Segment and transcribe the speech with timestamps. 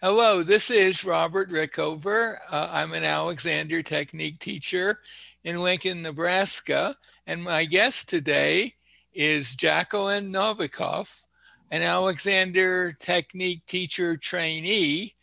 [0.00, 2.36] Hello, this is Robert Rickover.
[2.52, 5.00] Uh, I'm an Alexander Technique teacher
[5.42, 6.94] in Lincoln, Nebraska.
[7.26, 8.74] And my guest today
[9.12, 11.26] is Jacqueline Novikoff,
[11.72, 15.16] an Alexander Technique teacher trainee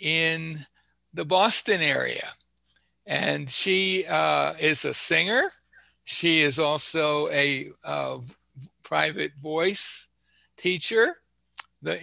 [0.00, 0.66] in
[1.14, 2.26] the Boston area.
[3.06, 5.44] And she uh, is a singer.
[6.06, 8.18] She is also a uh,
[8.82, 10.08] private voice
[10.56, 11.18] teacher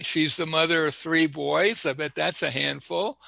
[0.00, 1.86] she's the mother of three boys.
[1.86, 3.18] I bet that's a handful.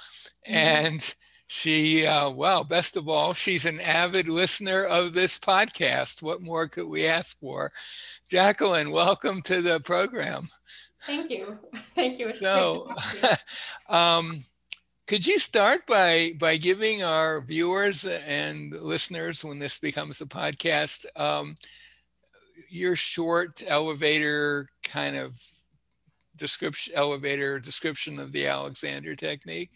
[0.46, 0.54] Mm-hmm.
[0.54, 1.14] And
[1.48, 6.22] she, uh, well, best of all, she's an avid listener of this podcast.
[6.22, 7.72] What more could we ask for?
[8.28, 10.48] Jacqueline, welcome to the program.
[11.06, 11.58] Thank you.
[11.94, 12.28] Thank you.
[12.28, 12.92] It's so,
[13.88, 14.40] um,
[15.06, 21.06] could you start by by giving our viewers and listeners, when this becomes a podcast,
[21.16, 21.54] um,
[22.68, 25.40] your short elevator kind of
[26.38, 29.70] description elevator description of the Alexander technique?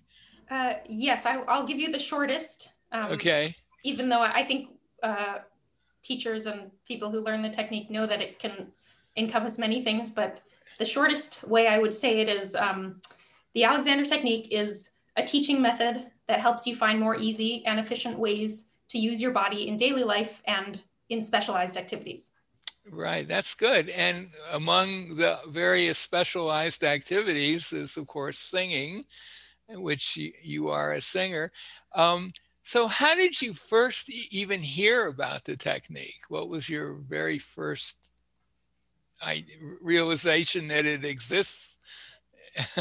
[0.51, 2.71] Uh, yes, I, will give you the shortest.
[2.91, 3.55] Um, okay.
[3.85, 4.71] Even though I think
[5.03, 5.39] uh,
[6.03, 8.69] teachers and people who learn the technique know that it can
[9.17, 10.41] encompass many things, but
[10.79, 13.01] the shortest way I would say it is um,
[13.55, 18.19] the Alexander technique is a teaching method that helps you find more easy and efficient
[18.19, 22.31] ways to use your body in daily life and in specialized activities.
[22.91, 23.89] Right, that's good.
[23.91, 29.05] And among the various specialized activities is, of course, singing,
[29.69, 31.53] which you are a singer.
[31.95, 36.21] Um, so, how did you first even hear about the technique?
[36.29, 38.11] What was your very first
[39.81, 41.79] realization that it exists?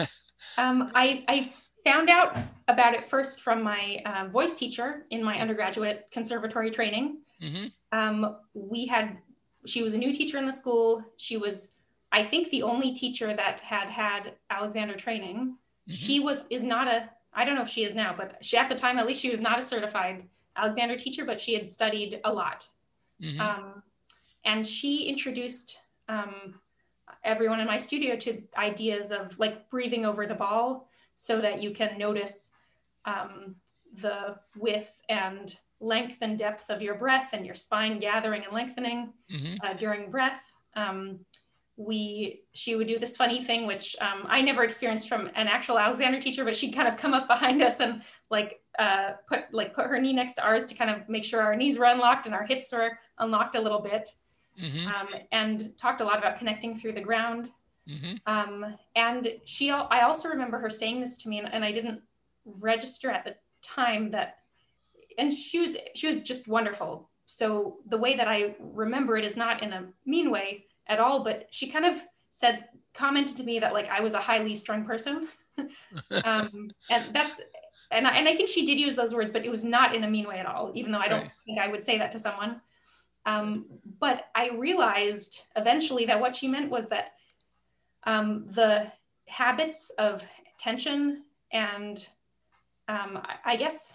[0.57, 5.39] um, I, I, found out about it first from my uh, voice teacher in my
[5.39, 7.17] undergraduate conservatory training.
[7.41, 7.97] Mm-hmm.
[7.97, 9.17] Um, we had
[9.65, 11.03] she was a new teacher in the school.
[11.17, 11.73] She was,
[12.11, 15.37] I think, the only teacher that had had Alexander training.
[15.87, 15.93] Mm-hmm.
[15.93, 18.69] She was is not a I don't know if she is now, but she at
[18.69, 22.19] the time at least she was not a certified Alexander teacher, but she had studied
[22.23, 22.67] a lot.
[23.21, 23.39] Mm-hmm.
[23.39, 23.83] Um,
[24.43, 25.77] and she introduced
[26.09, 26.55] um,
[27.23, 31.71] everyone in my studio to ideas of like breathing over the ball so that you
[31.71, 32.49] can notice
[33.05, 33.55] um,
[34.01, 39.11] the width and length and depth of your breath and your spine gathering and lengthening
[39.29, 39.55] mm-hmm.
[39.63, 40.53] uh, during breath.
[40.75, 41.19] Um,
[41.77, 45.79] we she would do this funny thing which um, i never experienced from an actual
[45.79, 49.73] alexander teacher but she'd kind of come up behind us and like uh, put like
[49.73, 52.25] put her knee next to ours to kind of make sure our knees were unlocked
[52.25, 54.09] and our hips were unlocked a little bit
[54.61, 54.87] mm-hmm.
[54.87, 57.49] um, and talked a lot about connecting through the ground
[57.89, 58.15] mm-hmm.
[58.27, 62.01] um, and she i also remember her saying this to me and, and i didn't
[62.45, 64.37] register at the time that
[65.17, 67.09] and she was she was just wonderful.
[67.25, 71.23] So the way that I remember it is not in a mean way at all,
[71.23, 74.85] but she kind of said commented to me that like I was a highly strung
[74.85, 75.27] person.
[76.23, 77.39] um, and that's
[77.91, 80.03] and I, and I think she did use those words, but it was not in
[80.03, 81.31] a mean way at all, even though I don't right.
[81.45, 82.61] think I would say that to someone.
[83.25, 83.65] Um,
[83.99, 87.13] but I realized eventually that what she meant was that
[88.03, 88.91] um, the
[89.27, 90.25] habits of
[90.57, 92.07] tension and
[92.87, 93.93] um, I, I guess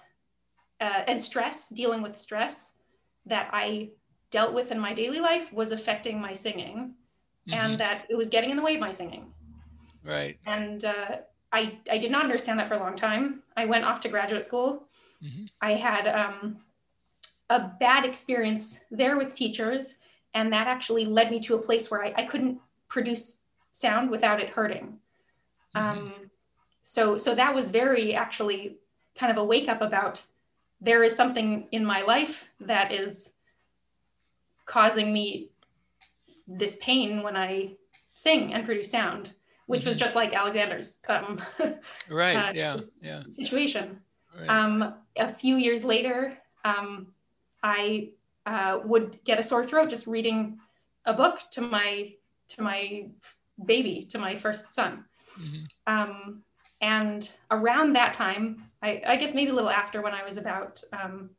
[0.81, 2.73] uh, and stress, dealing with stress
[3.27, 3.91] that I
[4.31, 6.95] dealt with in my daily life was affecting my singing
[7.49, 7.55] mm-hmm.
[7.55, 9.33] and that it was getting in the way of my singing.
[10.05, 10.39] Right.
[10.47, 11.17] And uh,
[11.53, 13.43] I, I did not understand that for a long time.
[13.57, 14.85] I went off to graduate school.
[15.23, 15.47] Mm-hmm.
[15.61, 16.59] I had um,
[17.51, 19.97] a bad experience there with teachers,
[20.35, 23.41] and that actually led me to a place where I, I couldn't produce
[23.73, 24.99] sound without it hurting.
[25.75, 25.99] Mm-hmm.
[25.99, 26.15] Um,
[26.83, 28.77] so, so that was very actually
[29.17, 30.23] kind of a wake up about
[30.81, 33.33] there is something in my life that is
[34.67, 35.51] causing me
[36.47, 37.77] this pain when I
[38.15, 39.31] sing and produce sound,
[39.67, 39.89] which mm-hmm.
[39.89, 41.41] was just like Alexander's um,
[42.11, 43.23] right, uh, yeah, yeah.
[43.27, 44.01] situation.
[44.39, 44.49] Right.
[44.49, 47.09] Um, a few years later, um,
[47.63, 48.11] I
[48.45, 50.59] uh, would get a sore throat just reading
[51.05, 52.13] a book to my
[52.49, 53.07] to my
[53.65, 55.05] baby, to my first son.
[55.41, 55.65] Mm-hmm.
[55.87, 56.43] Um,
[56.81, 60.83] and around that time, I, I, guess maybe a little after when I was about,
[60.93, 61.31] um,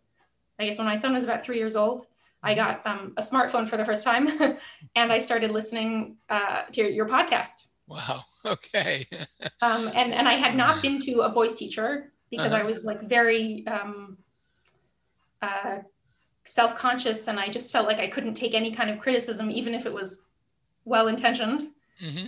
[0.60, 2.08] I guess when my son was about three years old,
[2.42, 2.60] I mm-hmm.
[2.60, 4.28] got um, a smartphone for the first time
[4.96, 7.66] and I started listening uh, to your, your, podcast.
[7.88, 8.24] Wow.
[8.46, 9.06] Okay.
[9.62, 12.64] um, and, and I had not been to a voice teacher because uh-huh.
[12.64, 14.18] I was like very um,
[15.42, 15.80] uh,
[16.46, 19.74] self conscious and I just felt like I couldn't take any kind of criticism, even
[19.74, 20.24] if it was
[20.86, 21.72] well intentioned.
[22.02, 22.28] Mm-hmm.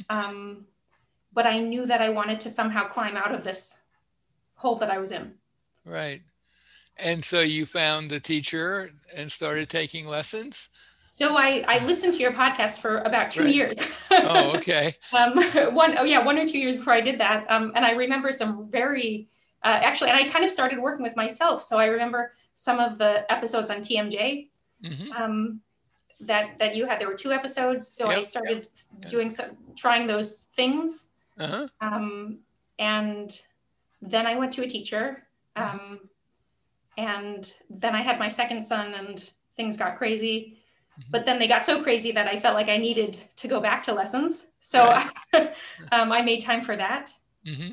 [1.33, 3.79] But I knew that I wanted to somehow climb out of this
[4.55, 5.33] hole that I was in.
[5.85, 6.21] Right.
[6.97, 10.69] And so you found the teacher and started taking lessons?
[11.01, 13.55] So I, I listened to your podcast for about two Right.
[13.55, 13.77] years.
[14.11, 14.95] Oh, okay.
[15.17, 15.41] um,
[15.73, 17.49] one oh yeah, one or two years before I did that.
[17.49, 19.29] Um, and I remember some very
[19.63, 21.63] uh, actually, and I kind of started working with myself.
[21.63, 24.49] So I remember some of the episodes on TMJ
[24.85, 25.61] hmm um,
[26.21, 26.99] that that you had.
[26.99, 28.67] There were two episodes, so I started
[29.01, 29.09] yep.
[29.09, 31.05] doing some trying those things.
[31.39, 31.67] Uh-huh.
[31.81, 32.39] Um,
[32.77, 33.39] and
[34.01, 35.23] then I went to a teacher.
[35.57, 35.79] Mm-hmm.
[35.79, 35.99] Um,
[36.97, 40.57] and then I had my second son, and things got crazy.
[40.99, 41.11] Mm-hmm.
[41.11, 43.83] But then they got so crazy that I felt like I needed to go back
[43.83, 44.47] to lessons.
[44.59, 44.97] So
[45.91, 47.13] um, I made time for that.
[47.45, 47.71] hmm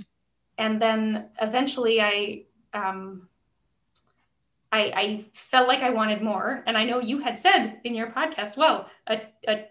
[0.59, 3.29] And then eventually I, um,
[4.71, 6.63] I, I felt like I wanted more.
[6.67, 9.67] And I know you had said in your podcast, well, a, a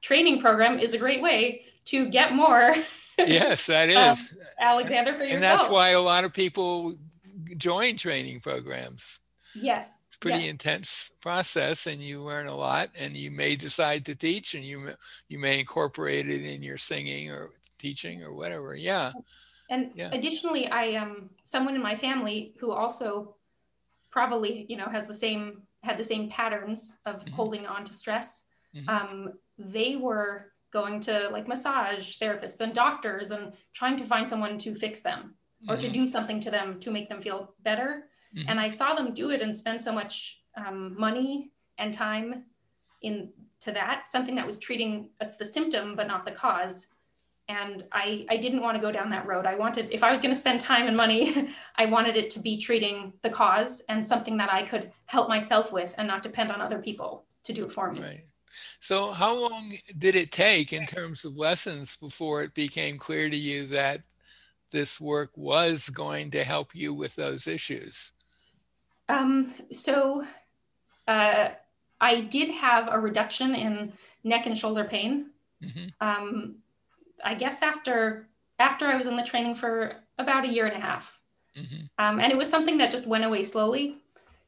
[0.00, 2.74] training program is a great way to get more,
[3.18, 4.32] Yes, that is.
[4.32, 4.38] Um.
[4.60, 5.34] Alexander, for and yourself.
[5.34, 6.94] And that's why a lot of people
[7.56, 9.18] join training programs.
[9.56, 10.04] Yes.
[10.06, 10.50] It's a pretty yes.
[10.50, 14.78] intense process and you learn a lot and you may decide to teach and you,
[14.78, 14.94] may-
[15.28, 18.76] you may incorporate it in your singing or teaching or whatever.
[18.76, 19.10] Yeah.
[19.70, 20.10] And Yeah.
[20.12, 23.34] additionally, I um someone in my family who also
[24.10, 27.30] probably you know has the same had the same patterns of Mhm.
[27.32, 28.42] holding on to stress.
[28.74, 28.88] Mhm.
[28.88, 34.58] Um, they were going to like massage therapists and doctors and trying to find someone
[34.58, 35.34] to fix them
[35.68, 35.92] or to Mhm.
[35.92, 38.08] do something to them to make them feel better.
[38.36, 38.44] Mhm.
[38.48, 42.44] And I saw them do it and spend so much um, money and time
[43.02, 46.88] in to that something that was treating the symptom but not the cause
[47.48, 50.20] and I, I didn't want to go down that road i wanted if i was
[50.20, 54.04] going to spend time and money i wanted it to be treating the cause and
[54.04, 57.64] something that i could help myself with and not depend on other people to do
[57.64, 58.24] it for me Right.
[58.80, 63.36] So how long did it take in terms of lessons before it became clear to
[63.36, 64.02] you that
[64.70, 68.12] this work was going to help you with those issues?
[69.08, 70.24] um, so
[71.08, 71.50] uh,
[72.00, 73.92] i did have a reduction in
[74.24, 75.30] neck and shoulder pain
[75.62, 75.94] Mhm.
[76.00, 76.56] um,
[77.24, 78.28] I guess after
[78.58, 81.20] after I was in the training for about a year and a half,
[81.54, 81.88] Mhm.
[81.98, 83.98] um, and it was something that just went away slowly.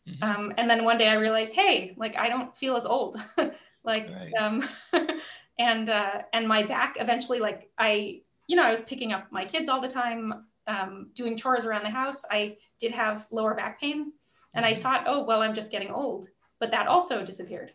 [0.07, 0.23] Mhm.
[0.23, 3.17] Um, and then one day I realized, hey, like I don't feel as old,
[3.85, 4.33] like, Right.
[4.41, 4.69] um,
[5.59, 9.45] and uh, and my back eventually, like I, you know, I was picking up my
[9.45, 12.25] kids all the time, um, doing chores around the house.
[12.31, 14.13] I did have lower back pain,
[14.55, 14.83] and I Mhm.
[14.83, 16.29] thought, oh well, I'm just getting old,
[16.59, 17.73] but that also disappeared.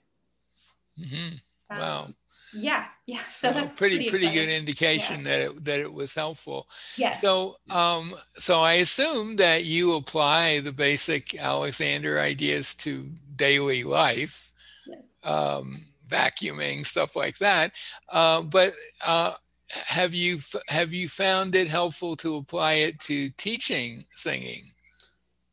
[1.00, 1.42] Mhm.
[1.69, 2.13] Um, Wow.
[2.54, 3.24] Yeah, yeah.
[3.28, 4.57] So, So that's pretty pretty good exciting.
[4.57, 6.69] indication that it that it was helpful.
[6.98, 7.19] Yes.
[7.22, 14.54] So um so I assume that you apply the basic Alexander ideas to daily life,
[14.88, 15.04] yes.
[15.24, 17.74] um, vacuuming stuff like that.
[18.10, 18.74] Uh, but
[19.06, 19.34] uh,
[19.69, 24.72] have you have you found it helpful to apply it to teaching singing?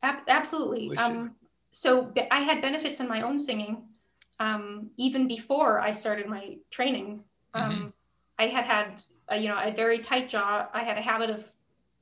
[0.01, 0.97] Absolutely.
[0.97, 1.35] Um,
[1.71, 3.83] so I had benefits in my own singing
[4.39, 7.23] um, even before I started my training.
[7.53, 7.87] Um, Mm-hmm.
[8.37, 10.67] I had had, uh, you know, a very tight jaw.
[10.73, 11.47] I had a habit of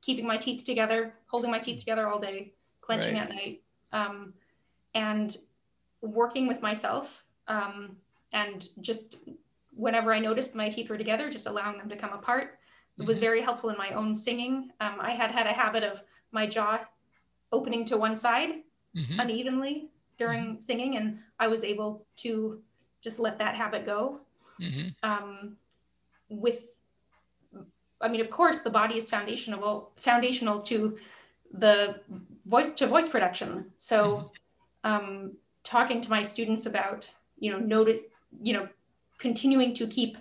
[0.01, 3.24] keeping my teeth together, holding my teeth together all day, clenching Right.
[3.24, 3.62] at night,
[3.92, 4.33] um,
[4.95, 5.38] and
[6.01, 7.25] working with myself.
[7.48, 7.98] Um,
[8.33, 9.17] and just
[9.73, 12.57] whenever I noticed my teeth were together, just allowing them to come apart.
[12.99, 14.71] It was very helpful in my own singing.
[14.79, 16.79] Um, I had had a habit of my jaw
[17.51, 18.63] opening to one side
[18.95, 19.19] Mhm.
[19.19, 22.61] unevenly during singing, and I was able to
[23.01, 24.21] just let that habit go.
[24.59, 24.93] Mhm.
[25.01, 25.57] Um,
[26.29, 26.67] with,
[28.01, 30.99] I mean, of course, the body is foundational foundational to
[31.51, 32.01] the
[32.45, 33.71] voice to voice production.
[33.77, 34.31] So,
[34.83, 37.09] um, talking to my students about
[37.39, 38.01] you know notice
[38.41, 38.67] you know
[39.17, 40.17] continuing to keep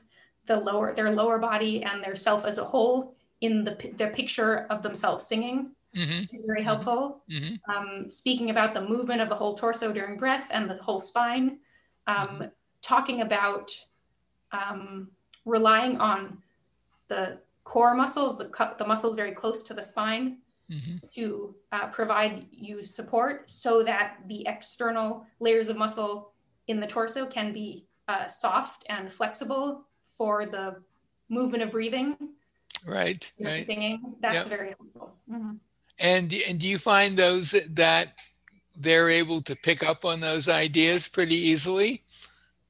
[0.47, 4.67] the lower their lower body and their self as a whole in the their picture
[4.71, 6.33] of themselves singing Mhm.
[6.33, 7.59] is very helpful Mhm.
[7.69, 11.59] um, speaking about the movement of the whole torso during breath and the whole spine,
[12.07, 12.51] um,
[12.81, 13.73] talking about
[14.53, 15.11] um,
[15.45, 16.43] relying on
[17.09, 20.39] the core muscles, the, cu- the muscles very close to the spine,
[20.71, 21.13] Mhm.
[21.15, 26.33] to uh, provide you support so that the external layers of muscle
[26.69, 29.67] in the torso can be uh, soft and flexible
[30.19, 30.67] for the
[31.29, 32.17] movement of breathing,
[32.87, 33.23] Right.
[33.39, 33.67] Right.
[33.67, 33.99] singing.
[34.21, 34.57] That's Yeah.
[34.57, 35.09] very helpful.
[35.31, 35.59] Mhm.
[35.99, 37.49] And and do you find those
[37.83, 38.07] that
[38.85, 42.01] they're able to pick up on those ideas pretty easily?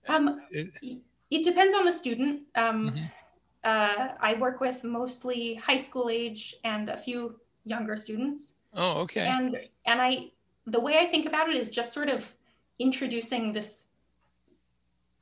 [0.08, 2.34] Um, It- it depends on the student.
[2.56, 3.10] Um, Mhm.
[3.70, 9.26] uh, I work with mostly high school age and a few younger students, Oh, okay.
[9.36, 9.56] and
[9.90, 10.32] and I
[10.66, 12.20] the way I think about it is just sort of
[12.78, 13.89] introducing this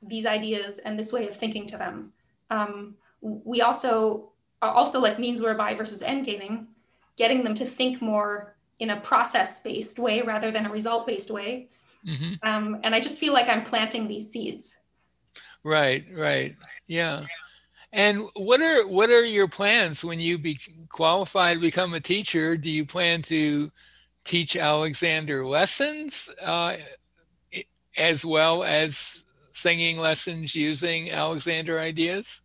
[0.01, 2.13] these ideas and this way of thinking to them.
[2.49, 6.67] Um, we also also like means whereby versus end gaming,
[7.15, 11.31] getting them to think more in a process based way rather than a result based
[11.31, 11.69] way.
[12.05, 14.77] hmm Um, and I just feel like I'm planting these seeds
[15.63, 16.53] Right, right.
[16.87, 17.25] Yeah.
[17.91, 22.55] And what are what are your plans when you be qualified to become a teacher?
[22.55, 23.71] Do you plan to
[24.23, 26.77] teach Alexander lessons uh,
[27.97, 29.25] as well as
[29.59, 32.41] singing lessons using Alexander ideas?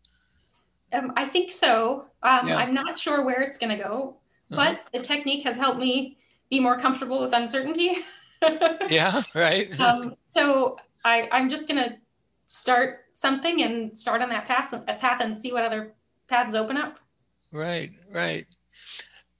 [0.93, 2.07] Um, I think so.
[2.23, 2.57] Um, yeah.
[2.57, 4.17] I'm not sure where it's going to go,
[4.51, 4.57] uh-huh.
[4.57, 4.89] but uh-huh.
[4.93, 6.19] the technique has helped me
[6.51, 7.97] be more comfortable with uncertainty.
[8.89, 9.79] yeah, right.
[9.81, 11.97] Um, so I, I'm just going to
[12.47, 15.93] start something and start on that path, path and see what other
[16.29, 16.99] paths open up.
[17.53, 18.47] Right, right.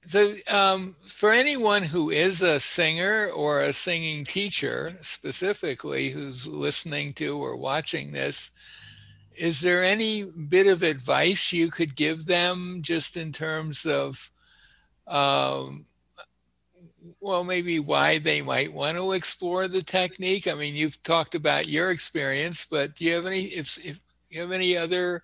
[0.05, 7.13] So, um, for anyone who is a singer or a singing teacher, specifically, who's listening
[7.13, 8.51] to or watching this,
[9.35, 14.31] is there any bit of advice you could give them just in terms of
[15.07, 15.85] um,
[17.21, 20.47] well, maybe why they might want to explore the technique.
[20.47, 24.41] I mean, you've talked about your experience, but do you have any if if you
[24.41, 25.23] have any other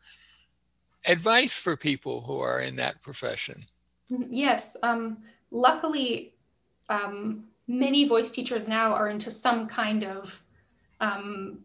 [1.06, 3.66] advice for people who are in that profession?
[4.12, 4.34] Mm-hmm.
[4.34, 4.75] Yes.
[4.84, 5.18] Um,
[5.51, 6.34] luckily,
[6.89, 10.41] um, many voice teachers now are into some kind of
[11.00, 11.60] um,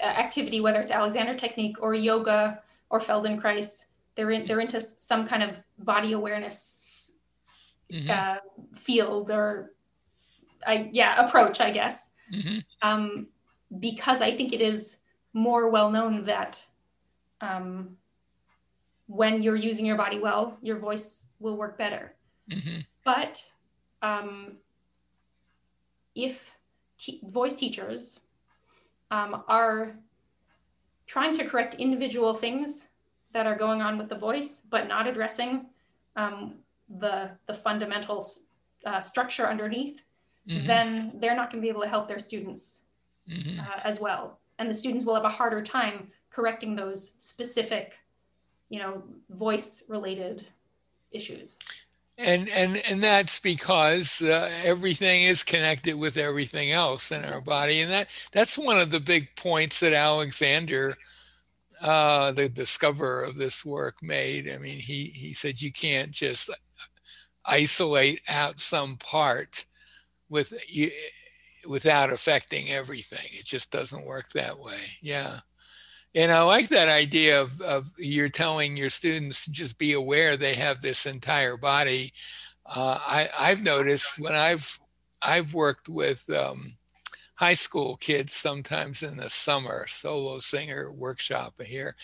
[0.00, 3.86] activity, whether it's Alexander technique or yoga or Feldenkrais.
[4.14, 7.12] They're in, they're into some kind of body awareness
[7.92, 8.10] mm-hmm.
[8.10, 8.38] uh,
[8.74, 9.72] field or
[10.66, 12.58] I yeah approach I guess mm-hmm.
[12.82, 13.28] um,
[13.78, 14.98] because I think it is
[15.32, 16.62] more well known that
[17.40, 17.96] um,
[19.06, 22.14] when you're using your body well, your voice will work better.
[22.50, 22.80] Mm-hmm.
[23.04, 23.44] But
[24.02, 24.56] um,
[26.14, 26.52] if
[26.98, 28.20] t- voice teachers
[29.10, 29.94] um, are
[31.06, 32.88] trying to correct individual things
[33.32, 35.66] that are going on with the voice, but not addressing
[36.16, 36.54] um,
[36.98, 38.26] the the fundamental
[38.84, 40.02] uh, structure underneath,
[40.46, 40.66] mm-hmm.
[40.66, 42.84] then they're not going to be able to help their students
[43.30, 43.60] mm-hmm.
[43.60, 47.98] uh, as well, and the students will have a harder time correcting those specific,
[48.68, 50.46] you know, voice related
[51.12, 51.56] issues.
[52.16, 57.80] And and and that's because uh, everything is connected with everything else in our body,
[57.80, 60.96] and that that's one of the big points that Alexander
[61.80, 64.50] uh, the discoverer of this work made.
[64.50, 66.50] I mean, he he said you can't just
[67.44, 69.64] isolate out some part
[70.28, 70.90] with you,
[71.68, 73.26] without affecting everything.
[73.30, 74.78] It just doesn't work that way.
[75.00, 75.40] Yeah.
[76.18, 80.56] And I like that idea of, of you're telling your students just be aware they
[80.56, 82.12] have this entire body.
[82.66, 84.80] Uh, I, I've noticed when I've
[85.22, 86.76] I've worked with um,
[87.36, 91.94] high school kids sometimes in the summer solo singer workshop here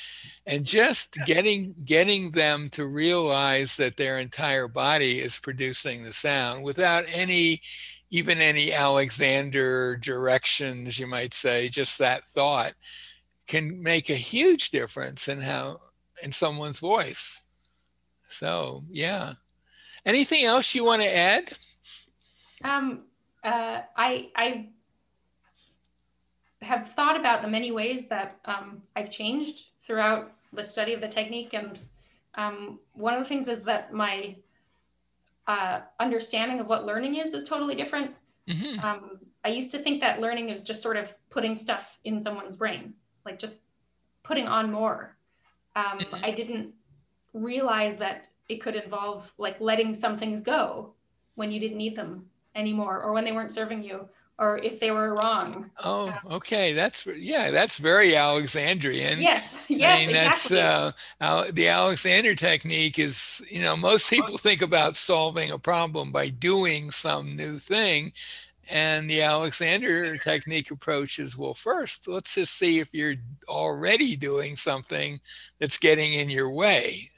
[0.46, 6.62] and just getting getting them to realize that their entire body is producing the sound
[6.62, 7.60] without any
[8.10, 12.74] even any alexander directions you might say just that thought
[13.46, 15.80] can make a huge difference in how
[16.22, 17.42] in someone's voice
[18.28, 19.34] so yeah
[20.06, 21.52] anything else you want to add
[22.62, 23.04] um
[23.44, 24.68] uh, I I
[26.62, 31.08] have thought about the many ways that um, I've changed throughout the study of the
[31.08, 31.52] technique.
[31.52, 31.78] And
[32.36, 34.36] um, one of the things is that my
[35.46, 38.12] uh, understanding of what learning is is totally different.
[38.48, 38.84] Mm-hmm.
[38.84, 42.56] Um, I used to think that learning is just sort of putting stuff in someone's
[42.56, 43.56] brain, like just
[44.22, 45.16] putting on more.
[45.76, 46.24] Um, mm-hmm.
[46.24, 46.72] I didn't
[47.32, 50.92] realize that it could involve like letting some things go
[51.34, 54.90] when you didn't need them anymore or when they weren't serving you or if they
[54.90, 55.70] were wrong.
[55.84, 56.72] Oh, okay.
[56.72, 57.50] That's yeah.
[57.50, 59.20] That's very Alexandrian.
[59.20, 59.56] Yes.
[59.68, 60.02] Yes.
[60.02, 60.92] I mean, that's uh,
[61.52, 63.44] the Alexander technique is.
[63.48, 68.12] You know, most people think about solving a problem by doing some new thing,
[68.68, 73.16] and the Alexander technique approach is well, first let's just see if you're
[73.48, 75.20] already doing something
[75.60, 77.10] that's getting in your way.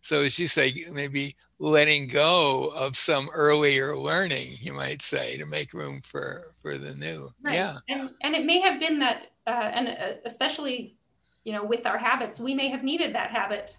[0.00, 5.46] So as you say, maybe letting go of some earlier learning, you might say, to
[5.46, 7.30] make room for for the new.
[7.42, 7.54] Right.
[7.54, 10.96] Yeah, and and it may have been that, uh, and uh, especially,
[11.44, 13.76] you know, with our habits, we may have needed that habit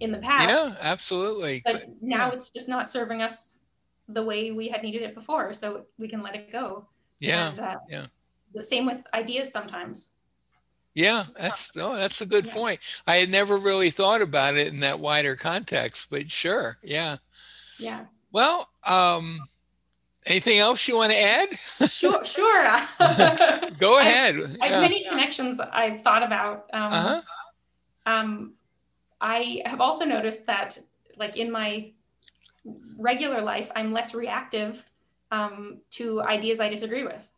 [0.00, 0.48] in the past.
[0.48, 1.62] Yeah, absolutely.
[1.64, 2.32] But now yeah.
[2.32, 3.56] it's just not serving us
[4.12, 6.86] the way we had needed it before, so we can let it go.
[7.18, 8.06] Yeah, and, uh, yeah.
[8.54, 10.10] The same with ideas sometimes.
[10.94, 12.54] Yeah, that's oh, that's a good yeah.
[12.54, 12.80] point.
[13.06, 17.18] I had never really thought about it in that wider context, but sure, yeah.
[17.78, 18.06] Yeah.
[18.32, 19.38] Well, um,
[20.26, 21.48] anything else you want to add?
[21.88, 22.64] Sure, sure.
[23.78, 24.36] Go ahead.
[24.36, 24.80] I've, I've yeah.
[24.80, 26.66] many connections I've thought about.
[26.72, 27.20] Um, uh-huh.
[28.06, 28.52] um,
[29.20, 30.78] I have also noticed that,
[31.16, 31.92] like in my
[32.98, 34.84] regular life, I'm less reactive
[35.30, 37.30] um, to ideas I disagree with.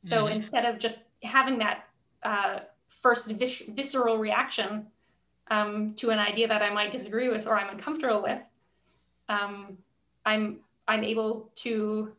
[0.00, 0.34] So mm-hmm.
[0.34, 1.84] instead of just having that
[2.22, 4.86] uh, first vis- visceral reaction
[5.50, 8.40] um, to an idea that I might disagree with or I'm uncomfortable with,
[9.28, 9.78] um,
[10.24, 12.12] I'm I'm able to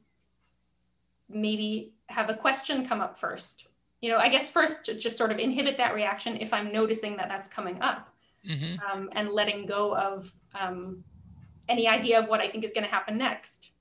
[1.29, 3.67] maybe have a question come up first.
[4.01, 7.27] You know, I guess first just sort of inhibit that reaction if I'm noticing that
[7.29, 8.09] that's coming up,
[8.47, 8.75] mm-hmm.
[8.91, 11.03] um, and letting go of um,
[11.71, 13.71] any idea of what I think is going to happen next.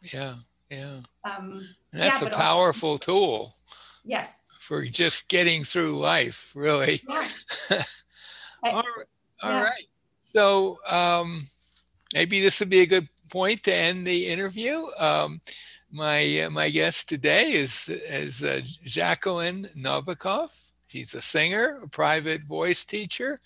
[0.00, 0.34] Yeah,
[0.70, 1.00] yeah.
[1.24, 3.56] Um, that's yeah, a powerful also, tool.
[4.04, 4.46] Yes.
[4.60, 7.02] For just getting through life, really.
[7.08, 7.28] Yeah.
[8.72, 8.82] all
[9.42, 9.64] yeah.
[9.64, 9.84] right.
[10.32, 11.42] So um,
[12.14, 14.82] maybe this would be a good point to end the interview.
[14.98, 15.40] Um,
[15.90, 20.72] my uh, my guest today is is uh, Jacqueline Novikov.
[20.88, 23.38] She's a singer, a private voice teacher,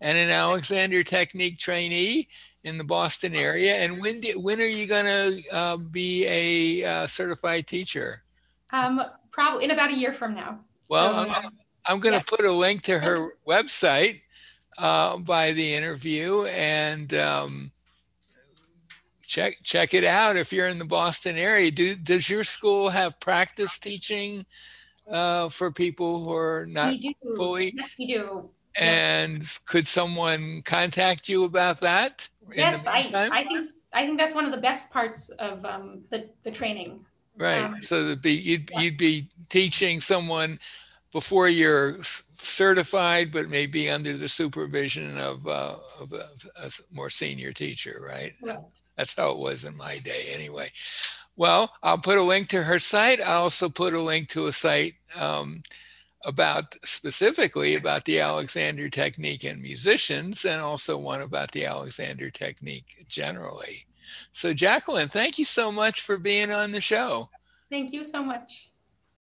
[0.00, 2.28] and an Alexander Technique trainee
[2.64, 3.76] in the Boston area.
[3.76, 8.22] And when do, when are you going to uh, be a uh, certified teacher?
[8.72, 10.60] Um, probably in about a year from now.
[10.88, 11.50] Well, so, I'm,
[11.86, 12.36] I'm going to yeah.
[12.36, 14.20] put a link to her website
[14.78, 17.72] uh, by the interview and um,
[19.26, 21.70] check check it out if you're in the Boston area.
[21.70, 24.44] Do does your school have practice teaching
[25.10, 26.94] uh, for people who are not
[27.36, 27.74] fully?
[27.76, 28.50] Yes, we do.
[28.76, 32.28] And could someone contact you about that?
[32.54, 36.28] Yes, I, I think I think that's one of the best parts of um, the
[36.44, 37.04] the training.
[37.36, 37.62] Right.
[37.62, 38.80] Um, so be you'd yeah.
[38.80, 40.58] you'd be teaching someone
[41.12, 41.96] before you're
[42.32, 48.32] certified, but maybe under the supervision of, uh, of a, a, more senior teacher, right?
[48.42, 48.58] right?
[48.96, 50.72] That's how it was in my day, anyway.
[51.36, 53.20] Well, I'll put a link to her site.
[53.20, 55.62] I'll also put a link to a site um,
[56.24, 63.04] about specifically about the Alexander technique and musicians, and also one about the Alexander technique
[63.08, 63.86] generally.
[64.32, 67.30] So, Jacqueline, thank you so much for being on the show.
[67.70, 68.71] Thank you so much.